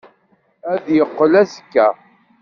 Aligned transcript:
Ad 0.73 0.79
d-yeqqel 0.85 1.33
azekka. 1.41 1.87